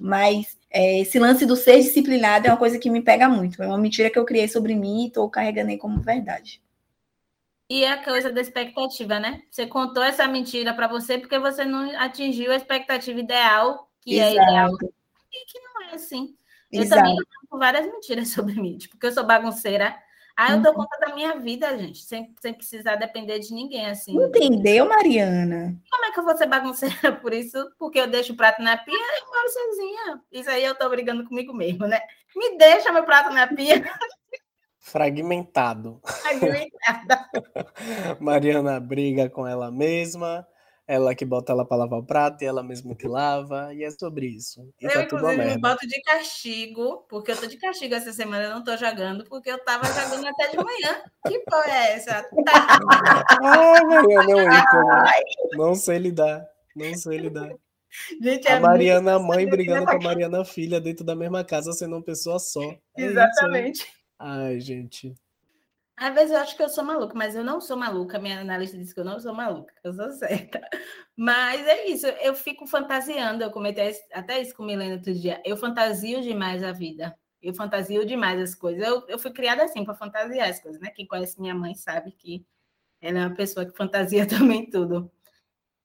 [0.00, 3.62] Mas é, esse lance do ser disciplinado é uma coisa que me pega muito.
[3.62, 6.62] É uma mentira que eu criei sobre mim e estou carregando aí como verdade.
[7.70, 9.42] E a coisa da expectativa, né?
[9.50, 14.32] Você contou essa mentira para você porque você não atingiu a expectativa ideal, que é
[14.32, 14.40] Exato.
[14.40, 14.70] é ideal.
[15.32, 16.34] E que não é assim.
[16.72, 17.02] Eu Exato.
[17.02, 17.16] também
[17.50, 19.94] tenho várias mentiras sobre mim, tipo, que eu sou bagunceira.
[20.34, 20.78] Ah, eu dou uhum.
[20.78, 24.16] conta da minha vida, gente, sem, sem precisar depender de ninguém, assim.
[24.16, 25.76] Entendeu, Mariana?
[25.90, 27.58] Como é que eu vou ser bagunceira por isso?
[27.76, 30.22] Porque eu deixo o prato na pia e moro sozinha.
[30.30, 32.00] Isso aí eu tô brigando comigo mesmo, né?
[32.36, 33.82] Me deixa meu prato na pia.
[34.88, 36.00] Fragmentado.
[36.04, 37.28] Fragmentada.
[38.18, 40.46] Mariana briga com ela mesma,
[40.86, 43.90] ela que bota ela para lavar o prato e ela mesma que lava, e é
[43.90, 44.66] sobre isso.
[44.80, 48.44] E eu, tá inclusive, me boto de castigo, porque eu tô de castigo essa semana,
[48.44, 51.02] eu não tô jogando, porque eu tava jogando até de manhã.
[51.26, 52.22] Que porra é essa?
[52.22, 52.78] Tá.
[53.44, 54.64] Ai, Mariana,
[55.52, 57.50] não, não sei lidar, não sei lidar.
[58.22, 61.96] Gente, é a Mariana mãe brigando com a Mariana filha dentro da mesma casa, sendo
[61.96, 62.62] uma pessoa só.
[62.62, 63.80] É Exatamente.
[63.80, 65.14] Isso, Ai, gente.
[65.96, 68.18] Às vezes eu acho que eu sou maluca, mas eu não sou maluca.
[68.20, 70.60] Minha analista disse que eu não sou maluca, eu sou certa.
[71.16, 73.42] Mas é isso, eu fico fantasiando.
[73.42, 75.42] Eu comentei até isso com Milena outro dia.
[75.44, 77.18] Eu fantasio demais a vida.
[77.42, 78.86] Eu fantasio demais as coisas.
[78.86, 80.90] Eu, eu fui criada assim, para fantasiar as coisas, né?
[80.90, 82.46] Quem conhece minha mãe sabe que
[83.00, 85.10] ela é uma pessoa que fantasia também tudo.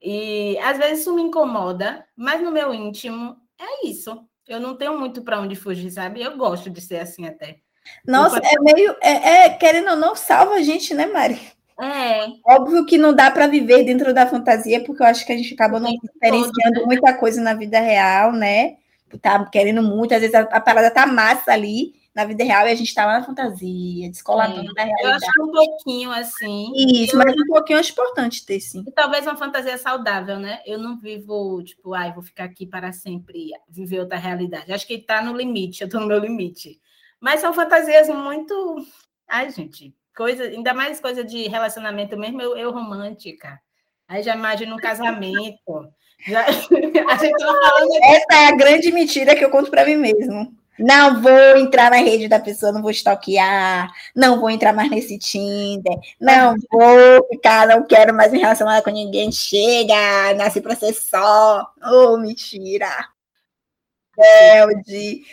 [0.02, 4.28] E às vezes isso me incomoda, mas no meu íntimo é isso.
[4.48, 6.22] Eu não tenho muito para onde fugir, sabe?
[6.22, 7.63] Eu gosto de ser assim até.
[8.06, 8.96] Nossa, é meio.
[9.02, 11.40] É, é, querendo ou não, salva a gente, né, Mari?
[11.82, 12.28] É.
[12.46, 15.54] Óbvio que não dá para viver dentro da fantasia, porque eu acho que a gente
[15.54, 16.86] acaba não experienciando né?
[16.86, 18.78] muita coisa na vida real, né?
[19.22, 22.72] Tá querendo muito, às vezes a, a parada tá massa ali na vida real e
[22.72, 24.74] a gente tá lá na fantasia, descoladando é.
[24.74, 25.24] da realidade.
[25.26, 26.72] Eu acho um pouquinho assim.
[26.76, 27.20] Isso, eu...
[27.20, 28.84] mas um pouquinho acho importante ter, sim.
[28.88, 30.62] E talvez uma fantasia saudável, né?
[30.66, 34.72] Eu não vivo, tipo, ai, vou ficar aqui para sempre, viver outra realidade.
[34.72, 36.80] Acho que tá no limite, eu tô no meu limite.
[37.24, 38.86] Mas são fantasias muito.
[39.30, 43.62] Ai, gente, coisa, ainda mais coisa de relacionamento mesmo, eu, eu romântica.
[44.10, 45.90] Aí já imagino um casamento.
[46.28, 46.44] Já...
[46.44, 50.54] tá falando Essa é a grande mentira que eu conto para mim mesmo.
[50.78, 55.18] Não vou entrar na rede da pessoa, não vou stalkear, não vou entrar mais nesse
[55.18, 59.32] Tinder, não vou ficar, não quero mais me relacionar com ninguém.
[59.32, 61.72] Chega, nasci para ser só.
[61.82, 62.90] Oh, mentira.
[64.18, 65.24] Belde.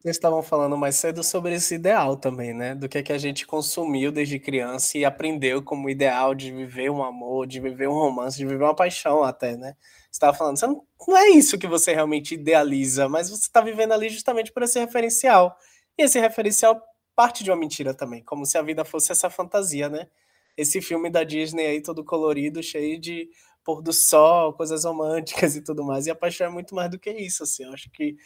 [0.00, 2.74] Vocês estavam falando mais cedo sobre esse ideal também, né?
[2.74, 6.90] Do que, é que a gente consumiu desde criança e aprendeu como ideal de viver
[6.90, 9.76] um amor, de viver um romance, de viver uma paixão até, né?
[10.10, 13.60] Você estava falando, você não, não é isso que você realmente idealiza, mas você está
[13.60, 15.54] vivendo ali justamente por esse referencial.
[15.98, 16.80] E esse referencial
[17.14, 20.08] parte de uma mentira também, como se a vida fosse essa fantasia, né?
[20.56, 23.28] Esse filme da Disney aí todo colorido, cheio de
[23.62, 26.06] pôr do sol, coisas românticas e tudo mais.
[26.06, 27.64] E a paixão é muito mais do que isso, assim.
[27.64, 28.16] Eu acho que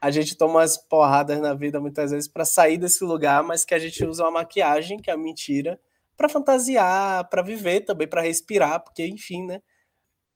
[0.00, 3.74] a gente toma umas porradas na vida muitas vezes para sair desse lugar, mas que
[3.74, 5.78] a gente usa uma maquiagem, que é a mentira,
[6.16, 9.60] para fantasiar, para viver também, para respirar, porque enfim, né?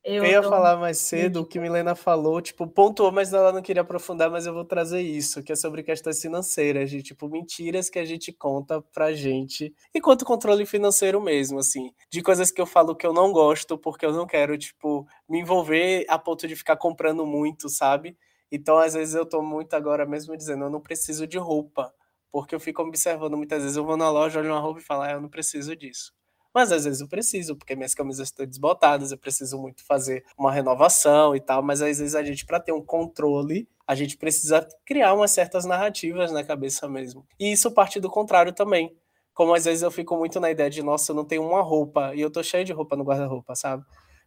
[0.04, 0.50] Eu, eu ia tô...
[0.50, 4.44] falar mais cedo o que Milena falou, tipo, pontuou, mas ela não queria aprofundar, mas
[4.44, 8.30] eu vou trazer isso, que é sobre questões financeiras, de tipo, mentiras que a gente
[8.30, 13.14] conta pra gente, enquanto controle financeiro mesmo, assim, de coisas que eu falo que eu
[13.14, 17.70] não gosto, porque eu não quero, tipo, me envolver a ponto de ficar comprando muito,
[17.70, 18.14] sabe?
[18.54, 21.92] Então, às vezes, eu tô muito agora mesmo dizendo, eu não preciso de roupa,
[22.30, 25.02] porque eu fico observando muitas vezes, eu vou na loja, olho uma roupa e falo,
[25.02, 26.12] ah, eu não preciso disso.
[26.54, 30.52] Mas às vezes eu preciso, porque minhas camisas estão desbotadas, eu preciso muito fazer uma
[30.52, 34.64] renovação e tal, mas às vezes a gente, para ter um controle, a gente precisa
[34.86, 37.26] criar umas certas narrativas na cabeça mesmo.
[37.40, 38.96] E isso parte do contrário também.
[39.34, 42.14] Como às vezes eu fico muito na ideia de, nossa, eu não tenho uma roupa,
[42.14, 43.84] e eu tô cheio de roupa no guarda-roupa, sabe?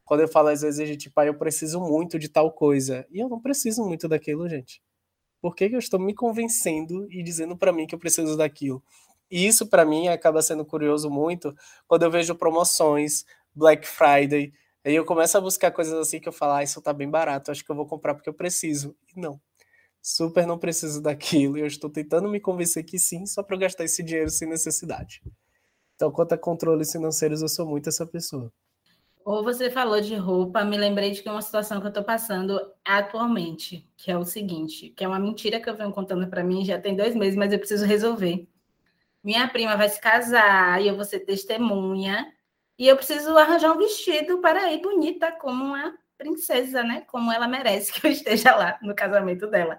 [0.08, 3.06] Quando eu falo às vezes, tipo, ah, eu preciso muito de tal coisa.
[3.12, 4.82] E eu não preciso muito daquilo, gente.
[5.42, 8.82] Por que, que eu estou me convencendo e dizendo para mim que eu preciso daquilo?
[9.30, 11.54] E isso, para mim, acaba sendo curioso muito
[11.86, 14.54] quando eu vejo promoções, Black Friday.
[14.86, 17.52] Aí eu começo a buscar coisas assim que eu falo, ah, isso tá bem barato,
[17.52, 18.96] acho que eu vou comprar porque eu preciso.
[19.14, 19.42] E não.
[20.02, 21.58] Super não preciso daquilo.
[21.58, 25.22] E eu estou tentando me convencer que sim, só para gastar esse dinheiro sem necessidade.
[25.96, 28.54] Então, quanto a controles financeiros, eu sou muito essa pessoa.
[29.28, 32.02] Ou você falou de roupa, me lembrei de que é uma situação que eu estou
[32.02, 36.46] passando atualmente, que é o seguinte, que é uma mentira que eu venho contando para
[36.46, 38.48] mim já tem dois meses, mas eu preciso resolver.
[39.22, 42.34] Minha prima vai se casar e eu vou ser testemunha,
[42.80, 47.02] e eu preciso arranjar um vestido para ir bonita como uma princesa, né?
[47.02, 49.78] Como ela merece que eu esteja lá no casamento dela.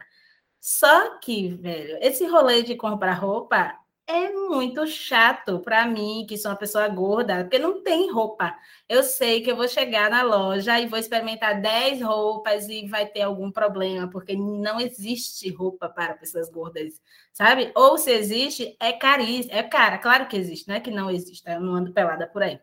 [0.60, 3.74] Só que, velho, esse rolê de comprar roupa
[4.08, 8.56] é muito chato para mim, que sou uma pessoa gorda, porque não tem roupa.
[8.88, 13.04] Eu sei que eu vou chegar na loja e vou experimentar 10 roupas e vai
[13.06, 16.94] ter algum problema, porque não existe roupa para pessoas gordas,
[17.34, 17.70] sabe?
[17.74, 21.42] Ou se existe, é caríssimo, é cara, claro que existe, não é que não existe,
[21.46, 22.58] eu não ando pelada por aí.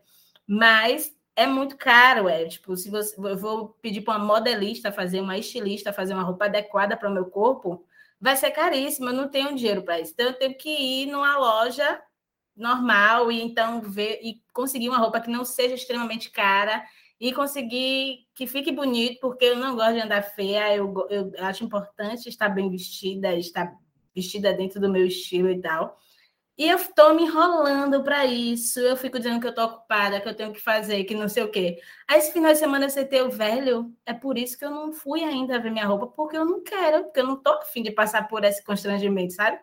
[0.48, 5.20] Mas é muito caro, é tipo, se você, eu vou pedir para uma modelista fazer,
[5.20, 7.85] uma estilista fazer uma roupa adequada para o meu corpo,
[8.20, 10.12] vai ser caríssimo, eu não tenho dinheiro para isso.
[10.12, 12.00] Então, eu tenho que ir numa loja
[12.56, 16.82] normal e então ver e conseguir uma roupa que não seja extremamente cara
[17.20, 21.64] e conseguir que fique bonito, porque eu não gosto de andar feia, eu, eu acho
[21.64, 23.74] importante estar bem vestida, estar
[24.14, 25.98] vestida dentro do meu estilo e tal.
[26.58, 28.80] E eu estou me enrolando para isso.
[28.80, 31.42] Eu fico dizendo que eu estou ocupada, que eu tenho que fazer, que não sei
[31.42, 31.78] o quê.
[32.08, 34.92] Aí esse final de semana você ter o velho, é por isso que eu não
[34.92, 37.90] fui ainda ver minha roupa, porque eu não quero, porque eu não estou afim de
[37.90, 39.58] passar por esse constrangimento, sabe?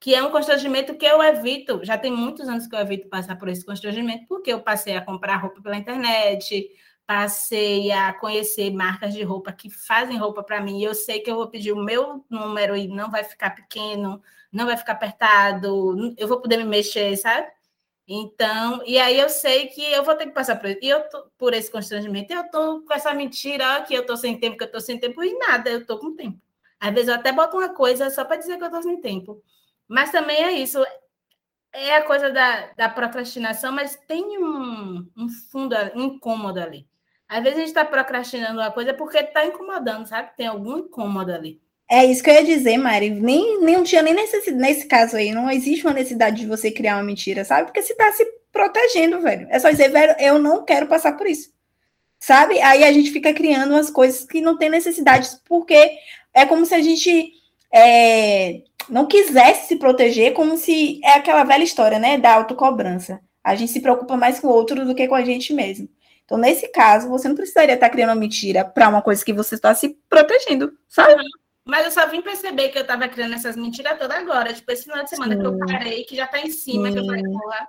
[0.00, 1.80] Que é um constrangimento que eu evito.
[1.82, 5.04] Já tem muitos anos que eu evito passar por esse constrangimento, porque eu passei a
[5.04, 6.68] comprar roupa pela internet,
[7.06, 10.82] passei a conhecer marcas de roupa que fazem roupa para mim.
[10.82, 14.22] Eu sei que eu vou pedir o meu número e não vai ficar pequeno
[14.54, 17.48] não vai ficar apertado, eu vou poder me mexer, sabe?
[18.06, 21.26] Então, e aí eu sei que eu vou ter que passar por, e eu tô,
[21.38, 22.32] por esse constrangimento.
[22.32, 24.98] Eu tô com essa mentira ó, que eu tô sem tempo, que eu tô sem
[25.00, 26.40] tempo, e nada, eu tô com tempo.
[26.78, 29.42] Às vezes eu até boto uma coisa só para dizer que eu tô sem tempo.
[29.88, 30.78] Mas também é isso,
[31.72, 36.86] é a coisa da, da procrastinação, mas tem um, um fundo, incômodo ali.
[37.28, 40.30] Às vezes a gente está procrastinando uma coisa porque está incomodando, sabe?
[40.36, 41.60] Tem algum incômodo ali.
[41.90, 43.10] É isso que eu ia dizer, Mari.
[43.10, 46.96] Nem, nem tinha nem necessidade, nesse caso aí, não existe uma necessidade de você criar
[46.96, 47.66] uma mentira, sabe?
[47.66, 49.46] Porque você tá se protegendo, velho.
[49.50, 51.52] É só dizer, velho, eu não quero passar por isso.
[52.18, 52.60] Sabe?
[52.60, 55.92] Aí a gente fica criando umas coisas que não tem necessidade, porque
[56.32, 57.32] é como se a gente
[57.72, 62.16] é, não quisesse se proteger, como se é aquela velha história, né?
[62.16, 63.20] Da autocobrança.
[63.42, 65.86] A gente se preocupa mais com o outro do que com a gente mesmo.
[66.24, 69.56] Então, nesse caso, você não precisaria estar criando uma mentira para uma coisa que você
[69.56, 71.22] está se protegendo, sabe?
[71.66, 74.52] Mas eu só vim perceber que eu tava criando essas mentiras todas agora.
[74.52, 75.40] Tipo, esse final de semana Sim.
[75.40, 76.94] que eu parei, que já tá em cima, Sim.
[76.94, 77.68] que eu falei, porra,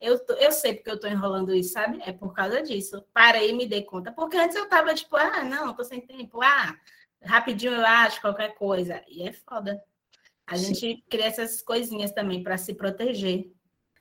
[0.00, 2.00] eu, tô, eu sei porque eu tô enrolando isso, sabe?
[2.04, 3.04] É por causa disso.
[3.12, 4.12] Parei e me dei conta.
[4.12, 6.42] Porque antes eu tava tipo, ah, não, tô sem tempo.
[6.42, 6.76] Ah,
[7.22, 9.02] rapidinho eu acho qualquer coisa.
[9.08, 9.82] E é foda.
[10.46, 10.74] A Sim.
[10.74, 13.50] gente cria essas coisinhas também para se proteger.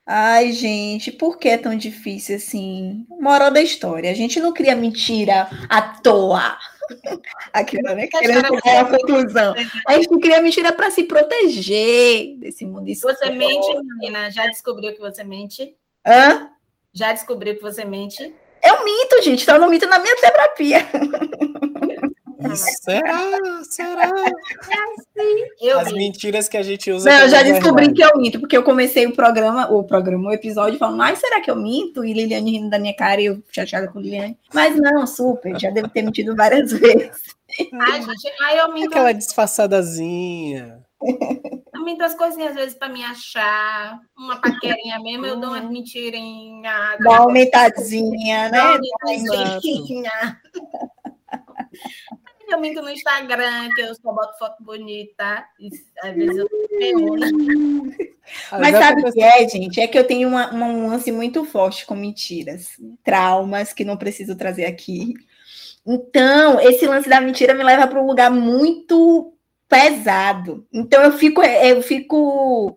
[0.06, 3.08] Ai, gente, por que é tão difícil assim?
[3.10, 6.58] Moral da história, a gente não cria mentira à toa.
[7.52, 8.06] Aquilo, né?
[8.08, 9.56] Querendo chegar a conclusão.
[9.88, 14.30] A gente cria mentira para se proteger desse mundo Você mente, menina?
[14.30, 15.76] Já descobriu que você mente?
[16.06, 16.52] Hã?
[16.94, 18.34] Já descobriu que você mente?
[18.64, 19.42] Eu minto, gente.
[19.42, 20.80] Então eu não minto na minha terapia.
[22.54, 23.64] Será?
[23.64, 24.12] Será?
[25.62, 27.10] É As mentiras que a gente usa.
[27.10, 30.34] Não, eu já descobri que eu minto, porque eu comecei o programa, o programa, o
[30.34, 32.04] episódio falando, mas será que eu minto?
[32.04, 34.38] E Liliane rindo da minha cara e eu chateada com Liliane.
[34.54, 37.36] Mas não, super, já devo ter mentido várias vezes.
[37.74, 38.90] Ai, gente, ai, eu minto.
[38.90, 40.84] Aquela disfarçadazinha.
[41.74, 44.00] Eu minto as coisinhas às vezes para me achar.
[44.18, 46.98] Uma paquerinha mesmo, eu dou uma mentirinha.
[47.00, 48.58] Dá uma aumentadinha, né?
[48.58, 50.42] Dá uma aumentadinha.
[52.48, 55.46] Eu minto no Instagram, que eu só boto foto bonita.
[55.60, 55.70] E,
[56.02, 56.48] às vezes eu
[58.52, 59.80] Mas sabe o que é, gente?
[59.80, 62.72] É que eu tenho uma, uma, um lance muito forte com mentiras,
[63.04, 65.14] traumas que não preciso trazer aqui.
[65.86, 69.34] Então, esse lance da mentira me leva para um lugar muito
[69.70, 70.66] pesado.
[70.74, 72.76] Então, eu fico, eu fico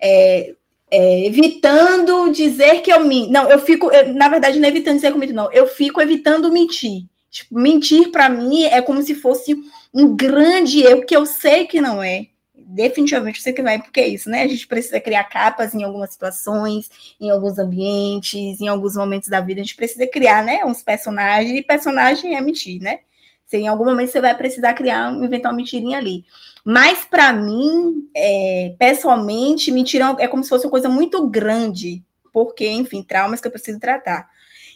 [0.00, 0.54] é,
[0.90, 3.30] é, evitando dizer que eu minto.
[3.30, 5.52] Não, eu fico, eu, na verdade, não é evitando dizer que eu minto, não.
[5.52, 7.04] Eu fico evitando mentir.
[7.30, 9.56] Tipo, mentir para mim é como se fosse
[9.94, 12.26] um grande erro que eu sei que não é.
[12.54, 14.42] Definitivamente sei que não é, porque é isso, né?
[14.42, 16.90] A gente precisa criar capas em algumas situações,
[17.20, 20.64] em alguns ambientes, em alguns momentos da vida, a gente precisa criar, né?
[20.64, 23.00] Uns personagens, e personagem é mentir, né?
[23.46, 26.24] Se em algum momento você vai precisar criar, inventar uma mentirinha ali.
[26.64, 32.68] Mas para mim, é, pessoalmente, mentira é como se fosse uma coisa muito grande, porque,
[32.68, 34.28] enfim, traumas que eu preciso tratar.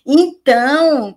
[0.05, 1.17] Então,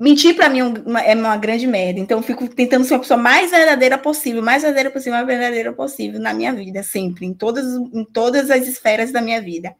[0.00, 0.60] mentir para mim
[0.96, 2.00] é, é uma grande merda.
[2.00, 5.72] Então, eu fico tentando ser uma pessoa mais verdadeira possível, mais verdadeira possível, mais verdadeira
[5.74, 9.76] possível na minha vida, sempre, em todas, em todas as esferas da minha vida.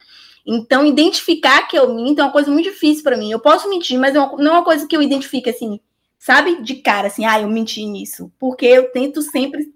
[0.47, 3.31] Então, identificar que eu minto é uma coisa muito difícil para mim.
[3.31, 5.81] Eu posso mentir, mas não é uma coisa que eu identifique assim,
[6.19, 6.63] sabe?
[6.63, 8.31] De cara, assim, ah, eu menti nisso.
[8.39, 9.73] Porque eu tento sempre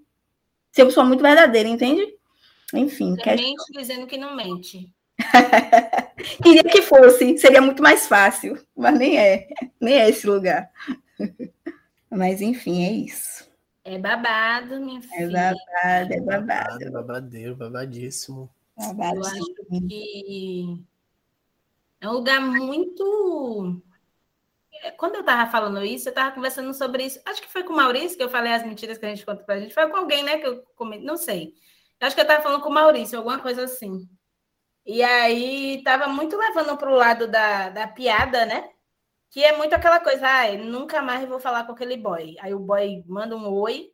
[0.71, 2.05] ser uma pessoa muito verdadeira, entende?
[2.73, 3.15] Enfim.
[3.15, 3.35] Você quer...
[3.37, 4.89] mente dizendo que não mente.
[6.43, 9.47] Queria que fosse, seria muito mais fácil, mas nem é,
[9.79, 10.69] nem é esse lugar.
[12.07, 13.45] Mas enfim, é isso.
[13.83, 15.13] É babado, minha filha.
[15.23, 16.91] É babado, é babado.
[16.91, 18.49] Babadeiro, babadíssimo.
[18.77, 20.85] Trabalho, eu acho que
[22.05, 23.81] é um lugar muito.
[24.83, 27.19] É, quando eu estava falando isso, eu estava conversando sobre isso.
[27.25, 29.43] Acho que foi com o Maurício que eu falei as mentiras que a gente conta
[29.43, 29.73] para a gente.
[29.73, 30.37] Foi com alguém, né?
[30.37, 31.53] Que eu comentei, não sei.
[31.99, 34.07] Acho que eu estava falando com o Maurício, alguma coisa assim.
[34.85, 38.69] E aí estava muito levando para o lado da, da piada, né?
[39.31, 42.35] Que é muito aquela coisa, ah, nunca mais vou falar com aquele boy.
[42.39, 43.91] Aí o boy manda um oi,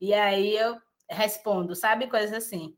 [0.00, 0.76] e aí eu
[1.08, 2.08] respondo, sabe?
[2.08, 2.76] Coisas assim.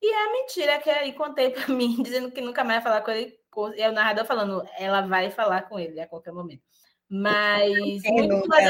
[0.00, 3.04] E é a mentira que aí contei para mim, dizendo que nunca mais vai falar
[3.04, 3.38] com ele.
[3.76, 6.62] E o narrador falando, ela vai falar com ele a qualquer momento.
[7.08, 8.02] Mas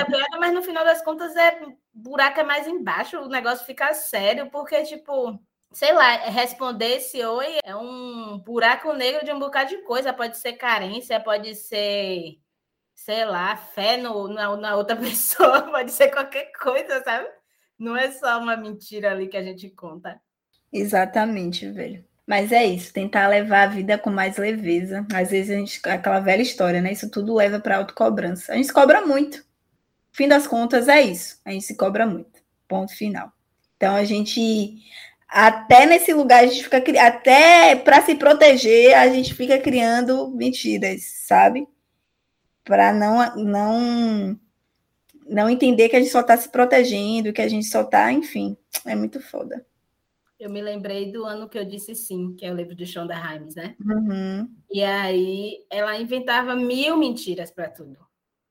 [0.05, 1.61] piada, mas no final das contas é
[1.95, 5.39] buraco é mais embaixo, o negócio fica sério, porque, tipo,
[5.73, 10.13] sei lá, responder esse oi é um buraco negro de um bocado de coisa.
[10.13, 12.39] Pode ser carência, pode ser,
[12.95, 17.29] sei lá, fé no, na, na outra pessoa, pode ser qualquer coisa, sabe?
[17.79, 20.21] Não é só uma mentira ali que a gente conta.
[20.73, 22.05] Exatamente, velho.
[22.27, 25.05] Mas é isso, tentar levar a vida com mais leveza.
[25.13, 26.93] Às vezes a gente, aquela velha história, né?
[26.93, 28.53] Isso tudo leva para autocobrança.
[28.53, 29.45] A gente se cobra muito.
[30.13, 31.41] Fim das contas é isso.
[31.45, 32.41] A gente se cobra muito.
[32.69, 33.33] Ponto final.
[33.77, 34.79] Então a gente
[35.33, 41.03] até nesse lugar a gente fica até para se proteger, a gente fica criando mentiras,
[41.27, 41.67] sabe?
[42.63, 44.41] Para não não
[45.27, 48.57] não entender que a gente só está se protegendo, que a gente só está, enfim,
[48.85, 49.65] é muito foda.
[50.39, 53.15] Eu me lembrei do ano que eu disse sim, que é o livro de Shonda
[53.15, 53.75] Rhimes, né?
[53.81, 54.51] Uhum.
[54.71, 57.97] E aí ela inventava mil mentiras para tudo.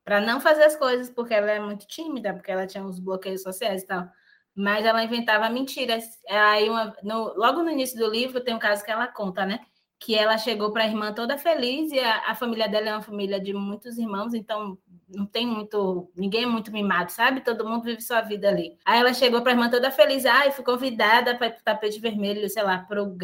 [0.03, 3.43] Para não fazer as coisas, porque ela é muito tímida, porque ela tinha uns bloqueios
[3.43, 4.09] sociais e tal.
[4.55, 6.03] Mas ela inventava mentiras.
[6.29, 9.59] Aí uma, no, logo no início do livro tem um caso que ela conta, né?
[9.99, 13.01] Que ela chegou para a irmã toda feliz e a, a família dela é uma
[13.01, 17.41] família de muitos irmãos, então não tem muito, ninguém é muito mimado, sabe?
[17.41, 18.77] Todo mundo vive sua vida ali.
[18.85, 21.99] Aí ela chegou para a irmã toda feliz, ah, e fui convidada para o tapete
[21.99, 23.15] vermelho, sei lá, para o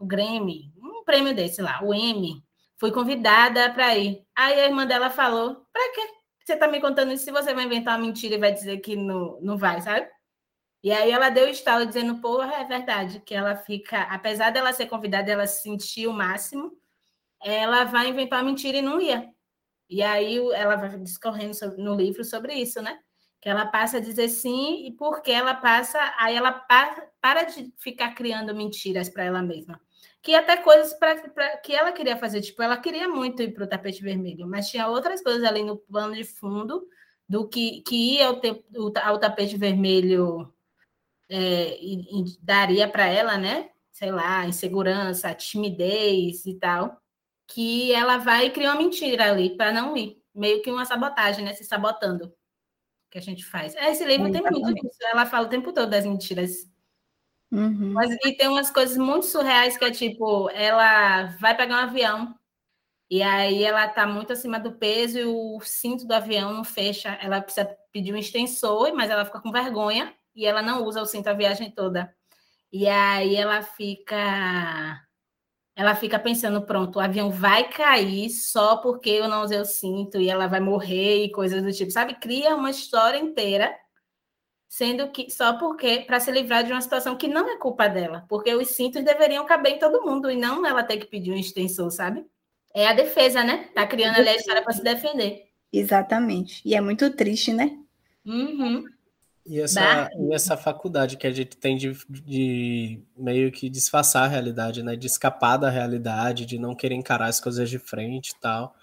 [0.00, 2.42] Grammy, um prêmio desse lá, o M.
[2.76, 4.24] Fui convidada para ir.
[4.34, 6.00] Aí a irmã dela falou: para quê?
[6.44, 8.96] Você está me contando isso se você vai inventar uma mentira e vai dizer que
[8.96, 10.06] não, não vai, sabe?
[10.84, 14.70] E aí ela deu o estalo dizendo, porra, é verdade, que ela fica, apesar dela
[14.70, 16.76] ser convidada, ela se sentir o máximo,
[17.42, 19.30] ela vai inventar mentira e não ia.
[19.88, 22.98] E aí ela vai discorrendo no livro sobre isso, né?
[23.40, 27.72] Que ela passa a dizer sim, e porque ela passa, aí ela para, para de
[27.78, 29.80] ficar criando mentiras para ela mesma.
[30.22, 33.64] Que até coisas pra, pra, que ela queria fazer, tipo, ela queria muito ir para
[33.64, 36.86] o tapete vermelho, mas tinha outras coisas ali no plano de fundo
[37.26, 38.62] do que, que ia ao, te,
[39.02, 40.53] ao tapete vermelho
[41.28, 43.70] é, e, e daria para ela, né?
[43.92, 47.00] Sei lá, insegurança, timidez e tal
[47.46, 50.20] que ela vai criar uma mentira ali para não ir.
[50.34, 51.52] Meio que uma sabotagem, né?
[51.52, 52.32] Se sabotando.
[53.10, 53.74] Que a gente faz.
[53.76, 54.98] É, esse livro tem muito disso.
[55.12, 56.68] Ela fala o tempo todo das mentiras.
[57.52, 57.92] Uhum.
[57.92, 62.34] Mas e tem umas coisas muito surreais que é tipo, ela vai pegar um avião
[63.08, 67.10] e aí ela tá muito acima do peso e o cinto do avião não fecha.
[67.22, 71.06] Ela precisa pedir um extensor, mas ela fica com vergonha e ela não usa o
[71.06, 72.14] cinto a viagem toda.
[72.72, 75.00] E aí ela fica
[75.76, 80.20] ela fica pensando, pronto, o avião vai cair só porque eu não usei o cinto
[80.20, 82.14] e ela vai morrer e coisas do tipo, sabe?
[82.14, 83.74] Cria uma história inteira,
[84.68, 88.24] sendo que só porque para se livrar de uma situação que não é culpa dela,
[88.28, 91.36] porque os cintos deveriam caber em todo mundo e não ela ter que pedir um
[91.36, 92.24] extensor, sabe?
[92.72, 93.68] É a defesa, né?
[93.74, 95.48] Tá criando ali a história para se defender.
[95.72, 96.62] Exatamente.
[96.64, 97.76] E é muito triste, né?
[98.24, 98.84] Uhum.
[99.46, 104.28] E essa, e essa faculdade que a gente tem de, de, meio que disfarçar a
[104.28, 104.96] realidade, né?
[104.96, 108.74] De escapar da realidade, de não querer encarar as coisas de frente e tal.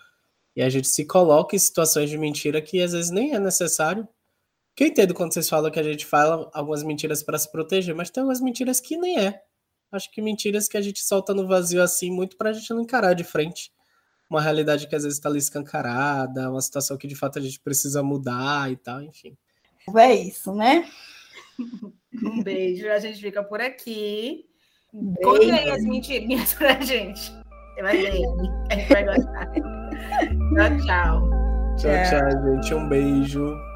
[0.56, 4.08] E a gente se coloca em situações de mentira que às vezes nem é necessário.
[4.76, 7.95] Que eu entendo quando vocês falam que a gente fala algumas mentiras para se proteger,
[7.95, 9.41] mas tem algumas mentiras que nem é.
[9.91, 12.82] Acho que mentiras que a gente solta no vazio assim, muito para a gente não
[12.82, 13.71] encarar de frente.
[14.30, 17.60] Uma realidade que às vezes está ali escancarada, uma situação que de fato a gente
[17.60, 19.36] precisa mudar e tal, enfim.
[19.96, 20.86] É isso, né?
[22.24, 24.46] Um beijo, a gente fica por aqui.
[25.23, 27.32] Conte aí as mentirinhas pra gente.
[27.73, 28.21] Você vai ver,
[28.69, 29.52] a gente vai gostar.
[29.52, 31.29] tchau, tchau.
[31.77, 32.73] Tchau, tchau, gente.
[32.73, 33.71] Um beijo.